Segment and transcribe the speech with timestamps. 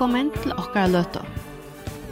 [0.00, 1.20] velkommen til okkara løtta.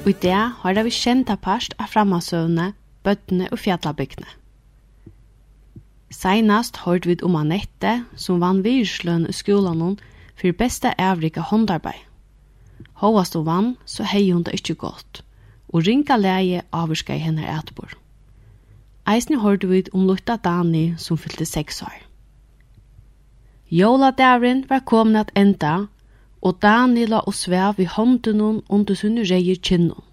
[0.04, 4.28] Og i dag har vi kjenta parst av framhansøvne, bøttene og fjallabygdene.
[6.12, 9.96] Seinast hørte vi om Anette, som vann virsløn i skolan
[10.36, 12.04] for beste avrika håndarbeid.
[13.00, 15.24] Håvast og vann, så hei hun det ikke godt,
[15.72, 17.96] og ringa leie avurska i henne etbor.
[19.08, 22.02] Eisne hørte vi om Lutta Dani, som fylte seks år.
[23.72, 25.88] Jóladæren var kommet at enda,
[26.42, 30.04] og Daniela og svev i hånden under sunne reier kinnon.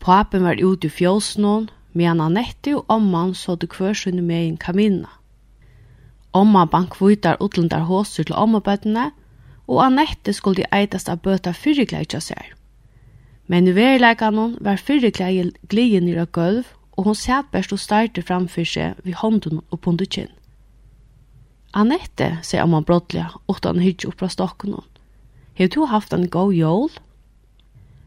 [0.00, 4.56] Papen var ute i fjåsen medan Anette og omman så det hver sunne med en
[4.56, 5.08] kamina.
[6.32, 9.10] Omma bank vitar utlendar håser til ommabøttene,
[9.66, 12.52] og Anette skulle eitast av bøta fyrrekleitja seg.
[13.48, 18.68] Men i verileikanon var fyrrekleie glien nira gulv, og hon sæt best og starte framfyr
[18.68, 20.32] seg vid hånden og pundukinn.
[21.76, 24.86] Anette, sier omman brottliga, utan hyggj oppra stokken hon.
[25.56, 26.90] Hev du haft en god jól?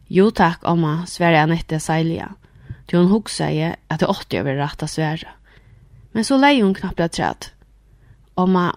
[0.08, 2.28] Jo takk, Amma, sverre Anette Seilia.
[2.86, 5.34] Til hun hugsa seg at det åtte over rett av sverre.
[6.14, 7.48] Men så leie hun knappt et træt.
[8.38, 8.68] Amma,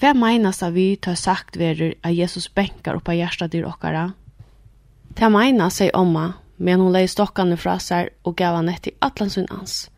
[0.00, 4.06] hva meinas av vi tar sagt verur at Jesus benkar oppa hjertet dyr okkara?
[5.16, 9.50] Ta meina, sier Amma, men hun leie stokkane fra seg og gav Anette i atlansun
[9.52, 9.90] ans.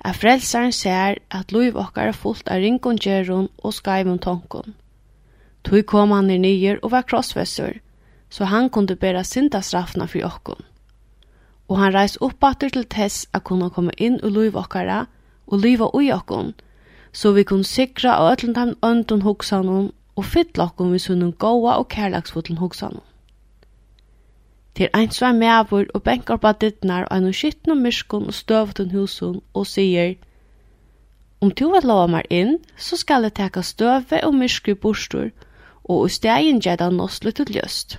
[0.00, 4.72] At frelsaren ser at loiv okkara fullt av ringon gjerron og skaivun tonkon
[5.66, 7.80] Tui kom han ner nyer og var krossvessur,
[8.30, 10.62] så han kunde bära synda straffna för okkon.
[11.68, 15.06] Og han reis upp til tess a kunna komme inn og liv okkara
[15.46, 16.54] og liva ui okkon,
[17.12, 21.78] så vi kunne sikra av ötlen dem öndun hoksanon og fytla okkon vi sunnum goa
[21.78, 23.02] og kærlagsfotlen hoksanon.
[24.74, 28.90] Til ein var meavur og benkar på dittnar og enn skittn og myskon og støvutun
[28.90, 30.14] husun og sier
[31.40, 35.30] Om du tu vil lova meg inn, så skal jeg teka støve og myskri bostur
[35.88, 37.98] og i stegin gjedda nås litt løst.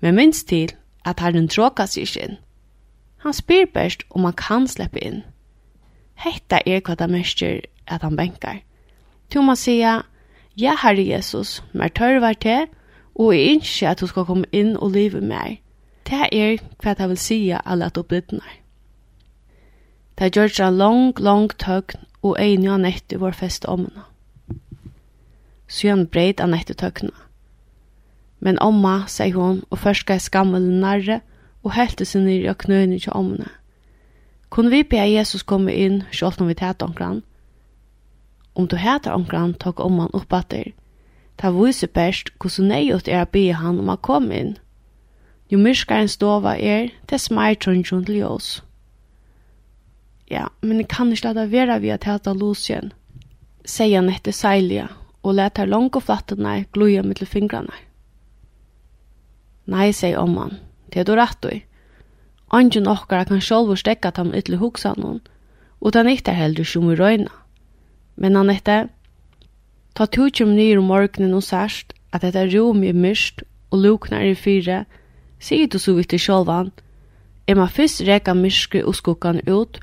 [0.00, 0.72] Men minst til
[1.04, 2.38] at herren tråka seg ikke inn.
[3.24, 5.22] Han spyr best om han kan slippe inn.
[6.20, 8.62] Hetta er hva det mestjer at han benkar.
[9.30, 10.06] Til man sier,
[10.56, 12.66] «Ja, Herre Jesus, mer tørvar til,
[13.14, 15.60] og jeg ønsker at du skal komme inn og leve mer.
[16.08, 18.56] Det er hva jeg vil sige alle at du blidner.
[20.18, 24.04] Det gjør seg lang, lang tøgn og en og nett i vår fest omna
[25.70, 27.14] så han breit av nettetøkene.
[28.40, 31.20] Men omma, sier hun, og først gav skammel nærre,
[31.62, 33.48] og helte seg ned av knøyene til omne.
[34.50, 37.20] Kun vi be Jesus komme inn, selv om vi tæt omkran?
[38.54, 40.72] Om du heter omkran, tok omman opp at atter.
[41.38, 44.56] Ta viser best hvordan nøyot er å be han om å komme inn.
[45.50, 48.60] Jo myrskar en stova er, dess mer trønnsjon til oss.
[50.30, 52.92] Ja, men jeg kan ikke lade være vi at hæta Lucien,
[53.64, 54.88] sier han etter seilige,
[55.22, 57.74] og let her og flattene gloja mitt fingrene.
[59.66, 60.58] Nei, sier omman,
[60.92, 61.62] det er du rett i.
[62.50, 65.20] Angen okkara kan sjolvor stekka tam ytli hugsa noen,
[65.80, 67.30] og den ikke er heldur som i røyna.
[68.16, 68.88] Men han etter,
[69.94, 74.34] ta tutsum nyr om morgenen og særst, at dette rom er myrst og luknar i
[74.34, 74.84] fire,
[75.38, 76.72] sier du så vidt i sjolvan,
[77.46, 79.78] er man fyrst reka myrskri og skukkan ut,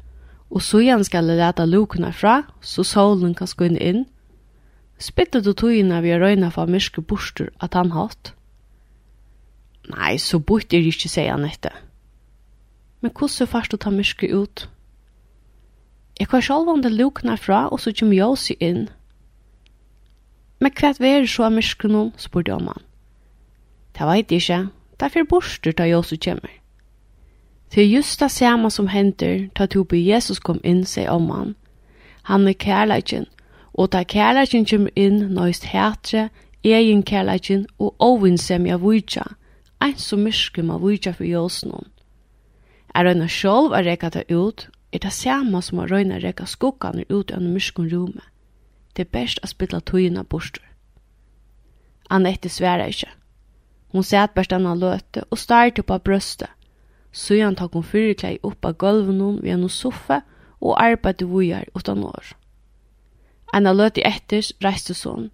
[0.51, 4.05] og så igjen skal leta luknar fra, så solen kan skunne inn,
[4.97, 8.33] Spittet du togina vi har røyna for myrske borster at han hatt?
[9.87, 11.75] Nei, så bort er ikke, sier han etter.
[13.01, 14.67] Men hvordan først du ta myrske ut?
[16.19, 18.87] Jeg kan selv om det lukner fra, og så kommer jeg også inn.
[20.59, 22.81] Men hva er det så av myrske noen, spurte om han.
[23.93, 24.61] Det vet jeg ikke.
[24.97, 26.49] Det er for borster da jeg også kommer.
[27.73, 31.29] Det er just det samme som henter, da du på Jesus kom inn, sier om
[31.29, 31.55] han.
[32.23, 33.27] Han er kærleikken,
[33.77, 36.29] og ta kærleikin kjem inn nøyst hætre,
[36.63, 39.23] egen kærleikin og ovinsemja vujtja,
[39.81, 41.85] ein som myrskum av vujtja for jåsnån.
[42.95, 47.05] Er røyna sjolv a reka ta ut, er det samme som a røyna reka skokkaner
[47.09, 48.23] ut av myrskum rume.
[48.95, 50.65] Det er best a spilla tøyina bostur.
[52.09, 53.11] Annette sværa ikkje.
[53.93, 56.49] Hon sæt best anna løte og starte på brøstet.
[57.11, 60.21] Søyan takk hon fyrklei upp av gulvnum vi en soffa
[60.61, 62.33] og arbeidde vujar utan år.
[63.53, 65.29] Eina løti etter reiste sånn,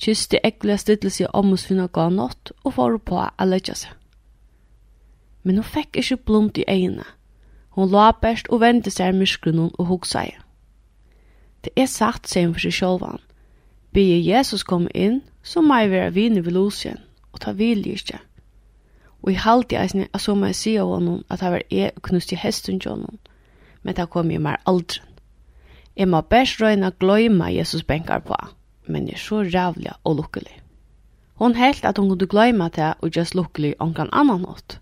[0.00, 3.94] kyste egle stidlelse om hos finna gav nått og får på å løtja seg.
[5.42, 7.06] Men hun fikk ikkje blumt i øynene.
[7.76, 10.34] Hun la best og vendte seg myskrunnen og hog seg.
[11.64, 13.20] Det er sagt, sier hun for seg sjølvan.
[13.92, 16.98] Blir Jesus komme inn, så må jeg være vinn i velosien,
[17.32, 18.20] og ta vilje ikke.
[19.22, 21.90] Og i halte jeg snitt, så må jeg si av honom at jeg var e
[21.90, 23.18] og knust i hesten til honom,
[23.82, 25.02] men det kom jeg mer aldri.
[25.98, 28.36] Jeg må best røyna gløyme Jesus benkar på,
[28.86, 30.60] men jeg er så rævlig og lukkelig.
[31.34, 34.80] Hon helt at hon kunne gløyma til og just lukkelig kan annan nåt.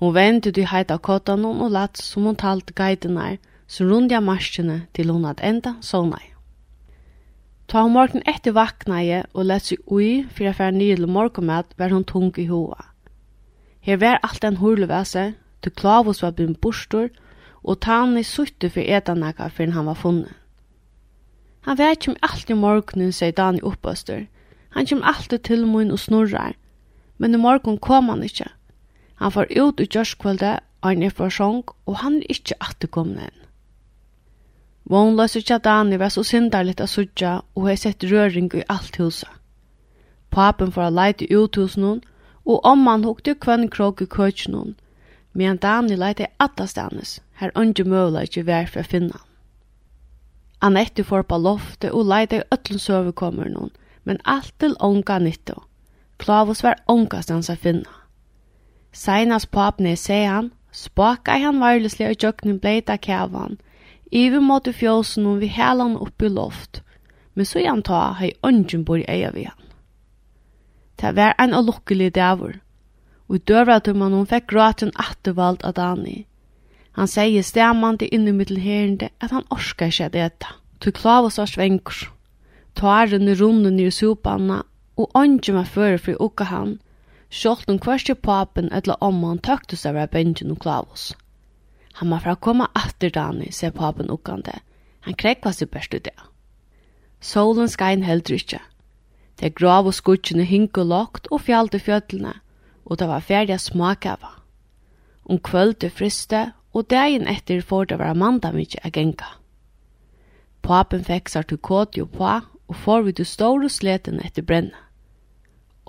[0.00, 3.36] Hon vente til heita kottan og latt som hon talt guidenar,
[3.68, 6.20] så rundja marskene til hon at enda sånne.
[7.68, 11.92] Ta hon morgen etter vaknaje og lett seg ui for jeg fær nydel morgomat var
[11.92, 12.80] hon tung i hoa.
[13.80, 17.08] Her var alt en hurlevese, til klavus var bim bostor,
[17.62, 20.32] og Tani sutte for etanaka fyrir han var funnet.
[21.68, 24.26] Han vær alt i morgunen, sier Dani oppastur.
[24.70, 26.54] Han kjem alltid til mun og snurrar,
[27.18, 28.48] men i morgun kom han ikkje.
[29.20, 33.40] Han får ut i kjørskvölde, han er for sjong, og han er ikkje atterkomne enn.
[34.90, 38.96] Vånløs ikkje at Dani var så syndarligt av sudja, og hei sett røring i alt
[38.96, 39.28] husa.
[40.30, 42.00] Papen får a leite ut hos noen,
[42.46, 44.74] og omman hukte kvann krok i køtjen noen,
[45.32, 49.20] medan Dani leite atta stannes, her ongi møvleikje vær for å finna.
[50.60, 53.70] Annette får på loftet og leite i øtlen søvekommer noen,
[54.04, 55.62] men alt til onga nytto.
[56.20, 57.88] Klavus var onga stans å finna.
[58.92, 63.58] Seinas papne sier sean, spaka han varleslig og jøknen bleita kævan,
[64.10, 66.82] iver mot i fjåsen og vi helan oppi loft,
[67.34, 69.56] men så han ta hei ongen bor i eia vi han.
[71.00, 72.58] Det var en olukkelig dævur,
[73.30, 76.26] og i man hun fekk gråten attervald av Dani.
[76.98, 80.48] Han sier stemmande inni mittelherende at han orskar ikke at eta.
[80.80, 82.10] Tu klavus var svenkur.
[82.74, 84.62] Tåren i runden i sopanna,
[84.96, 86.80] og ånden var føre fri uka han,
[87.30, 91.12] sjålt om kvarste papen eller om han tøkte seg av bengen og klavus.
[92.00, 94.58] Han var fra koma atter Dani, sier papen ukkande.
[95.06, 96.16] Han krekva seg best ut det.
[97.20, 98.60] Solen skein heldur ikkje.
[99.40, 102.34] Det grav og skutsjene hink og lagt og fjallte fjøtlene,
[102.90, 104.34] og det var ferdig smakava.
[105.24, 109.28] Om kvöldu friste, og dagen etter får det være mandag mykje a genga.
[110.62, 112.40] Papen fikk seg til kåti og pa,
[112.70, 114.86] og får vi til store sleten etter brenna.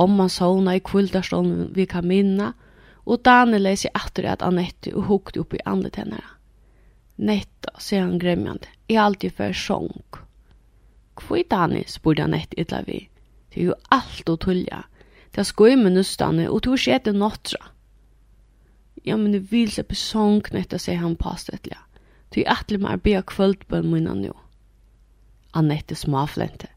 [0.01, 2.53] Omman sovna i kvöldarstånden vi kan minna,
[3.06, 6.21] og Daniel leser etter at Annette og hukte opp i andre henne.
[7.18, 10.21] Netta, sier han gremjande, er alltid for sjong.
[11.18, 13.04] Kvoi Daniel, spurte Annette ytla vi.
[13.51, 14.86] Det er jo alt å tullja,
[15.36, 17.16] det skoj med nustane, og to skjer det.
[19.06, 21.78] Ja, men det vil seg besongt etter seg han pastetlig.
[22.31, 23.25] Du er atlig med arbeid
[23.68, 24.31] på munna nu.
[25.54, 26.68] Annette smaflente.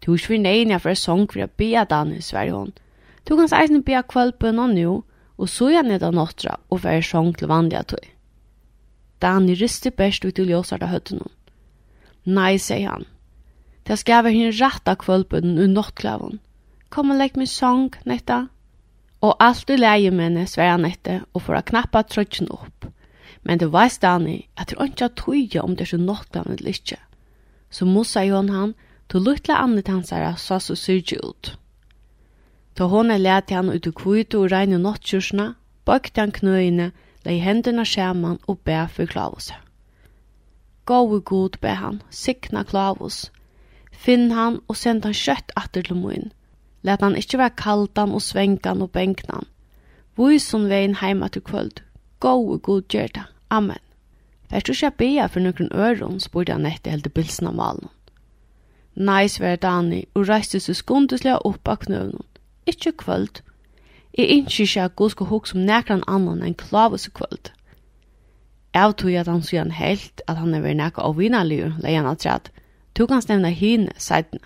[0.00, 2.72] Du er svinn nei for en sång for å be dan i Sverige hon.
[3.24, 5.02] Du kan eisne be kvöldbøn og nu,
[5.36, 8.04] og så gjerne netta nåttra og være sång til vanliga tøy.
[9.20, 11.32] Dan rister best ut til ljósar da høtten hon.
[12.24, 13.06] Nei, sier han.
[13.86, 16.40] Det skal være hinn ratta kvöldbønnen og nåttklavon
[16.90, 18.46] kom og legg meg sång, netta.
[19.24, 22.86] Og alt i leie menne, han nette, og for å knappa trøtjen opp.
[23.42, 26.98] Men det var stani at det ikke tøye om det er så nåttan eller ikke.
[27.70, 28.74] Så mossa jo hon han,
[29.08, 31.56] to luttla andre tansere, så så syrge ut.
[32.76, 35.54] Da hon er leit han ut i kvite og regne nåttkjursna,
[35.86, 36.90] bøkte han knøyene,
[37.24, 39.54] lei hendene skjermen og be for klavose.
[40.86, 43.30] Gå og god be han, sikna klavus,
[43.90, 46.28] finn han og send han kjøtt atter til moin,
[46.86, 49.48] Læt han ikkje være kaldan og svenkan og benknan.
[50.16, 51.82] Vois hun veien heima til kvöld.
[52.20, 53.26] Gå og god gjerda.
[53.50, 53.82] Amen.
[54.50, 57.90] Fert du ikke bea for noen øron, spurte han etter helt bilsen av malen.
[58.94, 62.24] Nei, sver Dani, og reiste seg skundeslega opp av knøvnen.
[62.66, 63.42] Ikkje kvöld.
[64.18, 67.50] Jeg innskje ikke at god skal hukk som nekran annan enn klavus kvöld.
[68.74, 72.06] Jeg tog at han sier han helt at han er vært nekka av leie leian
[72.06, 72.50] at rett.
[72.94, 74.40] Tog han stevna hine, seidne.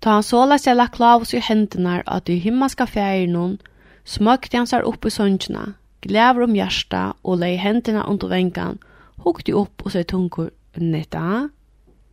[0.00, 2.86] Ta han såla seg la Klavus i hendene at i himmelska
[3.28, 3.58] noen,
[4.04, 8.78] smøkte han seg opp i søngjena, glæver om hjärsta og lei hendene under vengan,
[9.24, 11.48] hukte opp og seg tungur, Netta?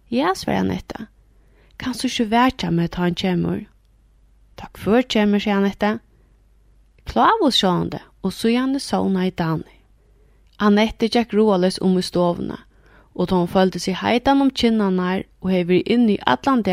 [0.09, 1.07] Ja, sverja Netta.
[1.77, 3.65] Kan du ikke være med ta han kjemur?
[4.55, 5.99] Takk for kjemur, sier han Netta.
[7.05, 9.79] Klavus sa han det, og så gjerne sauna i Dani.
[10.59, 12.57] Annette gikk roales om i stovene,
[13.13, 16.63] og da hun følte seg heitan om kinnanar og hever inn i atlan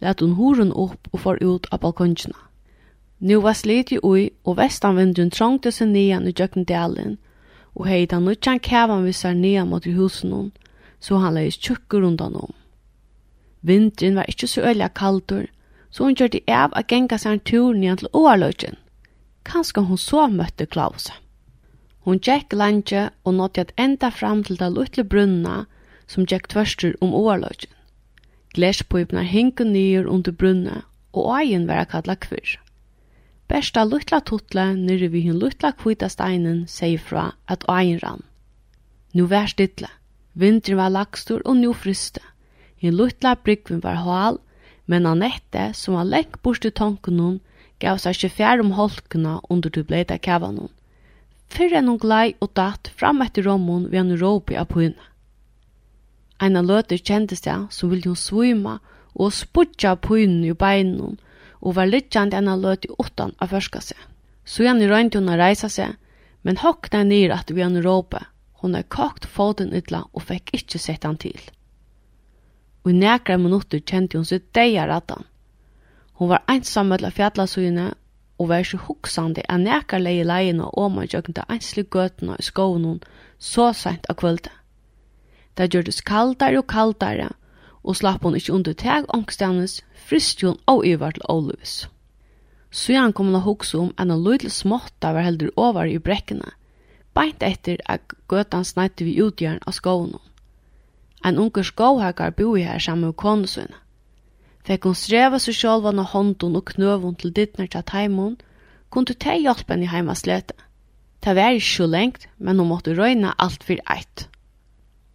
[0.00, 2.36] lät hon huren upp og får ut av balkongene.
[3.18, 7.18] Nu var slet i ui, og vestanvindun trångte seg nian i djøkken delen,
[7.74, 10.50] og hei da nutjan kævan vi sær nian mot i husen hon
[11.00, 12.52] så han leis tjukkur undan om.
[13.60, 15.46] Vindin var ikkje så øyla kaldur,
[15.90, 18.76] så hon gjør det av å genga seg en tur nian til Åarløgjen.
[19.48, 21.14] Kanskje hon så møtte Klausa.
[22.04, 25.64] Hon gikk landje og nådde at enda fram til det luttelig brunna
[26.06, 27.72] som gikk tvørstur om Åarløgjen.
[28.58, 30.80] Glesjpøypene hengu nyer under brunne,
[31.14, 32.56] og eien vera kalla kvir.
[33.48, 38.26] Bersta luttla tutla nyrre vi hinn luttla kvita steinen sier fra at eien rann.
[39.14, 39.88] Nu vær stille.
[40.34, 42.20] Vinteren var lagstur og nu fryste.
[42.82, 44.40] Hin luttla bryggvin var hal,
[44.86, 47.40] men Annette, som var lengt bort i tanken
[47.78, 50.66] gav seg ikke fjær om holkene under du bleita kavan.
[51.48, 55.07] Fyrre enn hun glei og datt fram etter rommen ved en råpi av pøyne.
[56.38, 58.78] Eina løter kjentes det, så ville hun svima
[59.14, 61.18] og spudja pynen i beinen
[61.58, 63.98] og var littjande eina løter utan av førska seg.
[64.44, 65.96] Så gjerne røynte hun å reisa seg,
[66.46, 68.22] men hokna nir at vi han råpe.
[68.62, 71.38] Hun har kokt foten ytla og fikk ikkje sett han til.
[72.86, 75.26] Og i nekra minutter kjente hun sitt deia rattan.
[76.18, 77.92] Hun var einsam mellom fjallasugene
[78.38, 83.00] og var ikke hoksande av nekra leie leiene og omgjøkken til einslig gøtene i skoven
[83.38, 84.54] så sent av kvöldet.
[85.58, 87.32] Det gjørtes kaldare og kaldare,
[87.82, 91.88] og slapp hun ikkje under teg ångstanes, frist hun og ivar til Olivus.
[92.70, 95.98] Så han kom hun å hukse om enn en lydel småtta var heldur over i
[95.98, 96.52] brekkene,
[97.16, 100.14] beint etter at gøtan snætti vi utgjørn av skoven.
[101.26, 103.74] En unger skåhaggar bo i her sammen med konusen.
[104.62, 108.38] Fikk hun streve seg sjálvan av hånden og knøven til dittner til teimun,
[108.94, 110.54] kunne ta hjelpen i heimaslete.
[111.24, 114.28] Det var ikke så lengt, men hun måtte røyne alt for eit.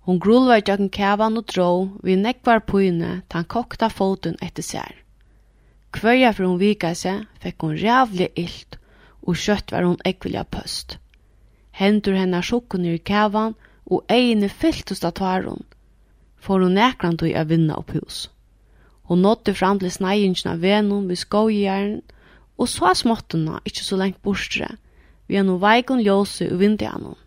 [0.05, 4.95] Hon i jakken kævan og dró vi nekvar pøyne tan kokta fotun etter sær.
[5.93, 8.75] Kvøya for hun vika seg, fekk hun rævlig illt,
[9.23, 10.97] og kjøtt var hun ekvilja pøst.
[11.71, 13.55] Hendur hennar sjokkunir i kævan,
[13.85, 15.63] og egini fylltust av tvarun,
[16.35, 18.27] for hun nekran tog a vinna opp hus.
[19.07, 22.01] Hun nådde fram til snægingen av venum vi skogjernen,
[22.57, 24.67] og så småttuna, ikkje så lengt borstre,
[25.27, 27.22] vi er no veikon ljóse u vindianon.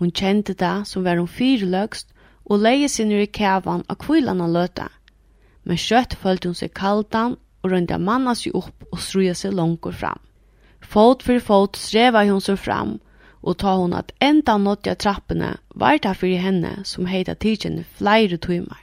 [0.00, 2.08] Hon kjente det som var hon fyrløgst
[2.48, 4.86] og leie sin i kævan av kvillan av løta.
[5.68, 9.92] Men kjøtt følte hun seg kaldan og rønda manna seg opp og struja seg langkor
[9.92, 10.22] fram.
[10.80, 12.96] Fot for fot streva hun seg fram
[13.42, 15.52] og ta hon at enda nåttja trappene
[15.82, 18.80] var det fyrir henne som heita tidkjenne flere timer.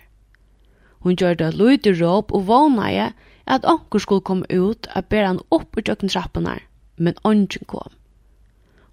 [1.02, 3.12] Hun gjør det lyd råp og vånaje
[3.46, 6.60] at onker skulle komme ut og bære han opp ur døkken trappene,
[6.98, 7.90] men ongen kom.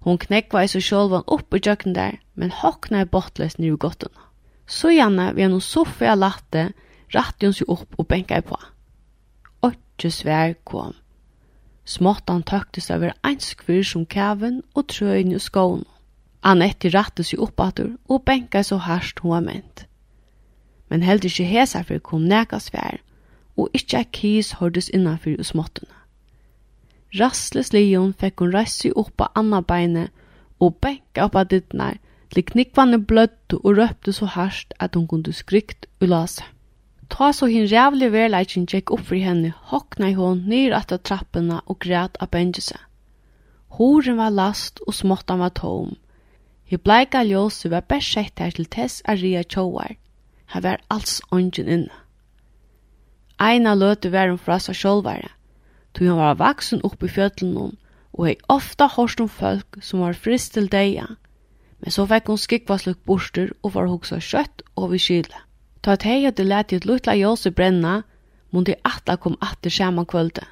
[0.05, 3.81] Hon knekva i seg sjolvan opp i jøkken der, men hokna i bottløs nere i
[3.81, 4.21] gottene.
[4.69, 6.67] Så gjerne vi hon soffa latte,
[7.15, 8.59] rette hun seg opp og benka i på.
[9.65, 10.93] Åtje svær kom.
[11.85, 15.89] Småttan tøktes over en skvir som kæven og trøyne i skåne.
[16.45, 19.87] Annette rette seg opp atur og benka så harst hun var ment.
[20.89, 23.01] Men heldig ikke hesa for kom neka svær,
[23.57, 26.04] og ikkje kis hørtes innanfyr i småttene.
[27.19, 30.09] Rastles leon fekk hun reist seg opp på anna beine
[30.59, 31.99] og benka opp av dittnar,
[32.33, 36.43] til knikkvannet blødde og røpte så hardt at hun kunne skrykt og lase.
[37.09, 41.61] Ta så hinn rævlig verleikjen tjekk opp for henne, hokna i hon nyr etter trappene
[41.65, 42.79] og græt av benjese.
[43.77, 45.95] Horen var last og småttan var tom.
[46.65, 49.95] Hi bleika ljósi var best sett her til tess a ria tjóar.
[50.51, 52.01] Her var alls ongen inne.
[53.39, 55.34] Eina løtu var hun fra seg sjolvare
[55.95, 57.77] tog han var vaksen opp i fjöllen
[58.15, 61.07] og hei ofta hårst om folk som var frist til deia.
[61.79, 65.41] Men så fikk hun skikva slukk borster og var hoksa kjøtt og vi kyle.
[65.83, 68.03] Ta at hei hadde lett i et luttla jåse brenna,
[68.51, 70.45] mun atla kom atter saman kvölde.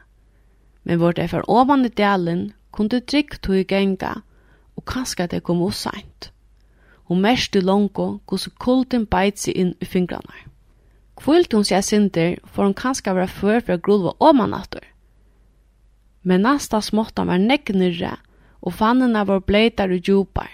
[0.84, 4.22] Men vart er for ovan i delen, kunde drikk tog i genga,
[4.76, 6.32] og kanska det kom osaint.
[7.08, 10.36] Hun merste longo gos kulten beit seg inn i fingrarna.
[11.16, 14.93] Kvult hun seg sinter, for hun kanska var før for å grulva oman atter
[16.24, 18.18] men nasta småttan var negnirre,
[18.64, 20.50] og fannene var bleitar og djupar.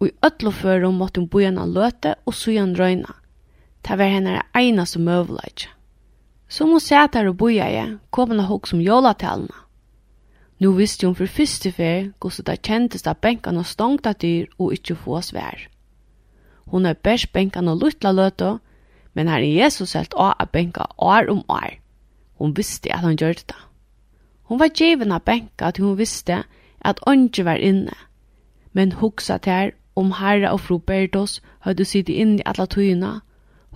[0.00, 3.14] Og i ødloførum måtte hun bojana løte og sujan røyna.
[3.82, 5.70] Det var henne eina som møvleitje.
[6.48, 9.62] Som hun sæt her og bojaje, kom hun hok som jolatalna.
[10.60, 14.74] Nu visste hun for første fer hvordan det kjentes at benkan og stongt dyr og
[14.76, 15.68] ikke få svær.
[16.66, 18.58] Hun er bæst benkan og luttla løte,
[19.14, 21.78] men her er Jesus helt av at benka år om år.
[22.38, 23.58] Hun visste at han gjør det.
[24.52, 26.42] Hon var gjeven av benka til hun visste
[26.84, 27.94] at åndsje var inne.
[28.76, 33.12] Men hoksa til om herre og fru Berdos høyde sitte inn i alle tøyene.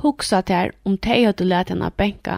[0.05, 2.35] Hugsa til om tei høyde let henne benka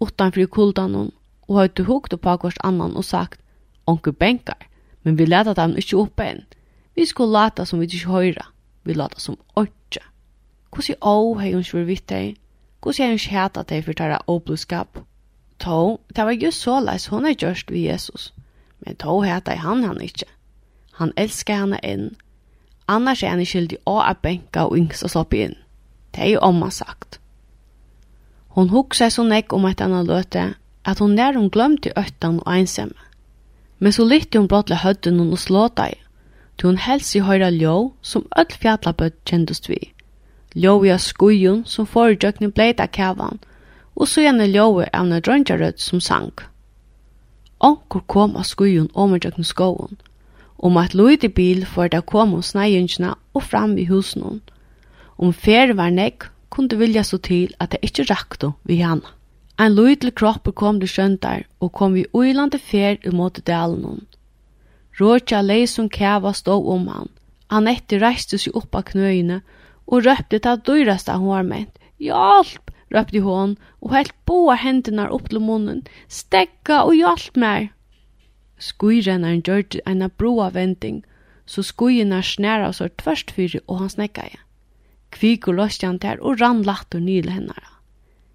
[0.00, 1.10] utanfri kuldan hon
[1.42, 3.44] og høyde hugt på hvort annan og sagt
[3.86, 4.64] «Onker benkar,
[5.02, 6.42] men vi leta dem ikkje oppe enn.
[6.96, 8.48] Vi skulle lata som vi ikke høyra.
[8.84, 10.00] Vi lata som åtje.
[10.72, 12.34] Hvordan er å hei hun ikke var vitt hei?
[12.80, 15.04] Hvordan er hun ikke heta hei for tæra åbluskap?»
[15.58, 18.32] Tå, det var just så leis hun er gjørst ved Jesus.
[18.80, 20.28] Men tå heta han han ikkje.
[20.98, 22.16] Han elskar henne inn.
[22.88, 25.56] Annars er han skyldig å a benka og yngst og sloppe inn.
[26.14, 27.18] Det er jo omma sagt.
[28.56, 30.44] Hon hugsa så nekk om et annet løte,
[30.84, 32.96] at hon nær hun glemte øttan og einsemme.
[33.78, 35.98] Men så lytte hun blått til høtten og slåta i,
[36.58, 39.78] til hun helst i høyra ljå som öll fjallabøtt kjendest vi.
[40.54, 43.57] Ljå i av skujen som foregjøkning bleita kavan, og
[43.98, 46.30] og så gjerne ljøve av en drøndjarød som sang.
[47.58, 49.98] Onkur kom av skujen omerdjøkken skoven,
[50.58, 54.40] om at løyde bil for det kom hos neigjønnsene og fram i husen.
[55.18, 59.06] Om fer var nekk, kunne vilja så til at det ikke rakte vi henne.
[59.58, 64.06] Ein løydel kropp kom til skjøntar, og kom vi uilande fer imot dalen.
[65.00, 67.10] Råkja lei som kæva stå om han.
[67.50, 69.40] Annette reiste seg opp av knøyene
[69.90, 71.74] og røpte til dyrast hun var ment.
[71.98, 72.70] Hjalp!
[72.94, 75.84] røpte hon, og helt boa hendene opp til munnen.
[76.08, 77.70] Stekka og hjelp meg!
[78.58, 81.04] Skuirennaren gjørte en broa vending,
[81.46, 84.44] så skuirna snæra så tvørst fyrir, og han snekka igjen.
[85.14, 87.78] Kvik og løste han der, og rann latt og nyle hennara.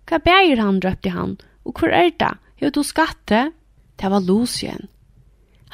[0.10, 2.34] Hva bæger han, røpte han, og hvor er det?
[2.60, 3.52] Hva du skatte?
[4.00, 4.88] Det var Lucien.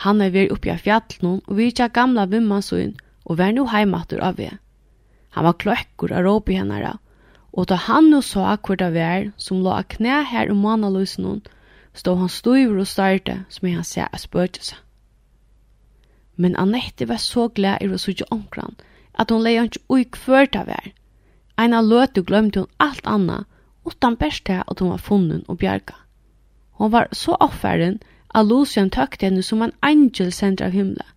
[0.04, 4.38] Han er vært oppi av fjallen, og vi gamla vimmansøyen, og vær nu heimater av
[4.38, 4.50] vi.
[5.36, 6.98] Han var kløkkur av råpi hennara,
[7.60, 11.42] Og da han nå så hvor det var, som la knæ her om mannaløsen hun,
[11.94, 14.76] stod han støyver og starte, som jeg sier er spøkelse.
[16.38, 18.78] Men Annette var så glad i å sitte omkran,
[19.20, 20.92] at hun leie ikke ui kvør det var.
[21.60, 23.44] En av løte glemte hun alt annet,
[23.84, 25.98] utan best det at hun var funnen og bjerga.
[26.80, 28.00] Hun var så offeren,
[28.32, 31.12] at Lucien tøkte henne som en angel sendt av himmelen.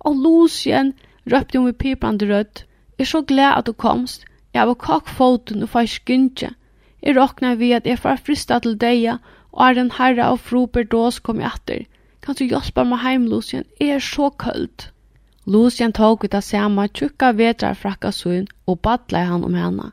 [0.00, 0.90] Og Lucien
[1.30, 2.64] røpte hun med piprande rødt,
[2.98, 4.24] er så glad at du komst,
[4.58, 6.48] Jeg var kakfoten og fars gynnje.
[7.02, 9.20] Jeg råkna vi at jeg var frista til deg,
[9.54, 11.84] og er den herre og fru dås kom i atter.
[12.22, 13.64] Kan du hjelpe meg heim, Lucien?
[13.78, 14.90] Jeg er så køld.
[15.46, 19.92] Lucien tog ut av samme tjukka vetrar frakka suen og badla han om henne.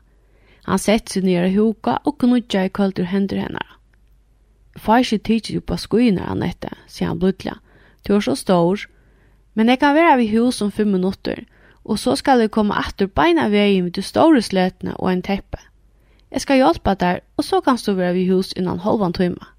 [0.66, 3.62] Han sett seg nere huka og knudja i køld ur hender henne.
[4.76, 6.42] Farsi tidsi jo på skuina han
[6.90, 7.60] sier han blodla.
[8.02, 8.82] Du er så stor,
[9.54, 11.46] men jeg kan være ved hus om fem minutter,
[11.86, 15.60] og så skal jeg komme atter beina vei med de store sletene og en teppe.
[16.34, 19.52] Jeg skal hjelpe deg, og så kan du være ved hus innan halvan tøyma.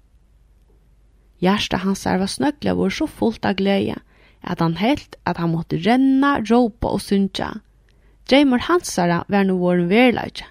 [1.40, 3.96] Hjertet hans er var snøkla vår så fullt av glede,
[4.42, 7.54] at han helt at han måtte renna, råpa og synja.
[8.28, 10.46] Dreymor hansara var nu vår verleidje.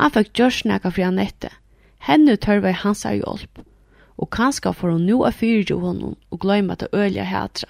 [0.00, 1.52] Han fikk gjørsneka fri han etter.
[2.06, 3.60] Henne tørva i hansar hjelp.
[4.16, 7.68] Og kanskje får hun nu av fyrtjo honom og gløyma til ølige hætre.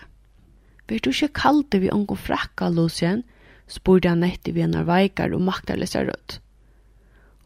[0.88, 3.24] «Vil du ikke kalte vi ongen frakka, Lucien?»
[3.66, 6.38] spurte han etter vi en veikar og maktarlesa rødt.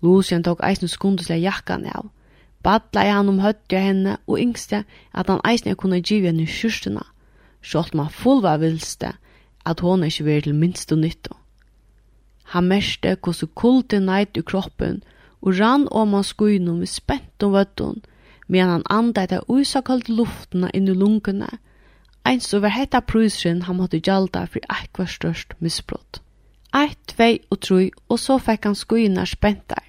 [0.05, 2.11] Lucien tok eisen skundesle jakkan av.
[2.65, 4.85] Badla han om høttja henne og yngste
[5.17, 7.07] at han eisen kunne give henne kyrstena,
[7.65, 9.15] sjålt man full var vilste
[9.65, 11.37] at hon ikke var til minst og nytto.
[12.53, 15.03] Han merste hvordan kulte neit i kroppen
[15.41, 18.01] og rann om han skuinom med spent og vøttun
[18.49, 21.49] medan han andet av usakalt luftena inn i lungene
[22.25, 26.21] Eins så var hetta prusrin han måtte gjalda for ekvar størst misbrott.
[26.73, 29.83] Eit, tvei og troi, og så fekk han skuina spentar.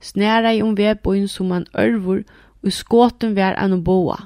[0.00, 2.24] Snæra i om vedboin som han ørvor,
[2.64, 4.16] og skåten vær enn å boa.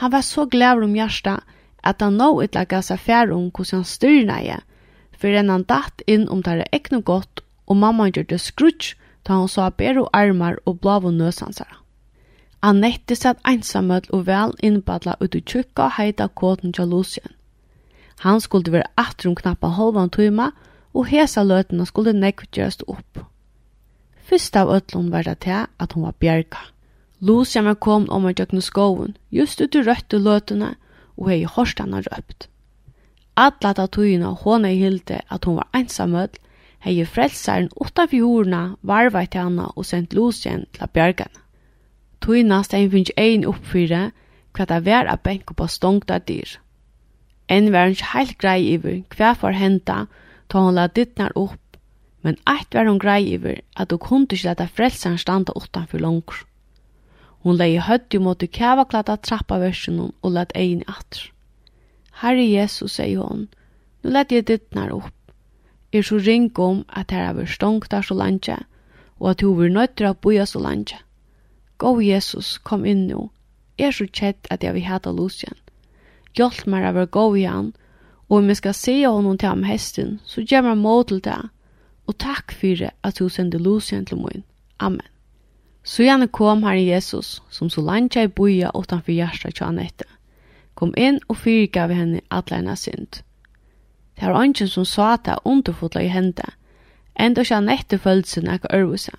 [0.00, 1.38] Han var så glad om hjärsta
[1.82, 4.56] at han nå etla seg fjær om hos han styrna i,
[5.18, 8.96] for enn han datt inn om det er ekne godt, og mamma gjør det skrutsk,
[9.26, 11.82] da han sa bero armar og blav og nøsansara.
[12.60, 17.30] Annette satt einsamøll og vel innbadla ut i tjukka og heita kåten til Lucien.
[18.26, 20.50] Han skulle være atrum knappa halvan tøyma,
[20.94, 23.22] og hesa løtene skulle nekvitjøst opp.
[24.26, 26.58] Fyrst av ötlun var det til at hun var bjerga.
[27.20, 30.74] Lucien var kom om å gjøkne skoven, just ut i røtte løtene,
[31.16, 32.48] og hei horstana røpt.
[33.36, 36.34] Alla ta tøyina hon ei hilde at hon var einsamöll,
[36.82, 41.47] hei frelsaren utanfjordna varvait til henne og sendt Lucien til bjergane.
[42.20, 44.10] Tui næst ein finnst ein oppfyrir
[44.56, 46.58] hva det var a benko på stongta dyr.
[47.48, 50.06] Ein var hans heilt grei iver hva for henta
[50.48, 51.78] ta hon la dittnar opp,
[52.22, 56.44] men ætt var hon grei iver at du kunde ikke leta frelsan standa utanfor langr.
[57.44, 61.30] Hon lei høtt jo måtte kjavaklata trappa versen og let ein atr.
[62.20, 63.46] Herre Jesus, sier hon,
[64.02, 65.14] nu let jeg dittnar opp.
[65.92, 68.58] Er så ring om at her stongt stongta så landje,
[69.20, 70.98] og at hun var nøytra boja så landje.
[71.78, 73.28] Gå Jesus, kom inn nå.
[73.78, 75.54] Er så kjett at jeg vil hata Lucian.
[76.34, 77.70] Hjelp meg av å gå igjen,
[78.28, 81.38] og om jeg skal se honom til ham hesten, så gjør meg mål til det.
[82.10, 84.44] Og takk for at du sender Lucian til min.
[84.80, 85.06] Amen.
[85.84, 90.04] Så gjerne kom her Jesus, som så langt jeg boja utanfor hjertet til Anette.
[90.74, 93.22] Kom inn og fyrgav henne alle henne synd.
[94.18, 96.50] Det var ønsken som sa det underfotla i henne,
[97.14, 99.14] enda ikke Anette følte seg nekka ørvisa.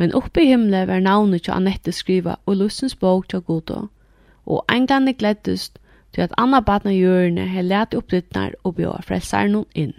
[0.00, 3.80] Men oppe i himmelen var navnet til Annette skriva og lussens bok til Godo.
[4.46, 5.76] Og englande gleddest
[6.14, 9.92] til at Anna Badna hjørne har lett opp dittnar og bjør frelsaren inn.